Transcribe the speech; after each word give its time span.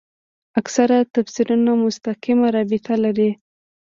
اکثره 0.59 0.97
تفسیرونه 1.15 1.71
مستقیمه 1.83 2.47
رابطه 2.55 2.93
لري. 3.03 3.31